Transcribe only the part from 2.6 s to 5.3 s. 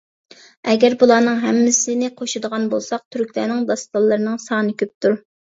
بولساق تۈركلەرنىڭ داستانلىرىنىڭ سانى كۆپتۇر.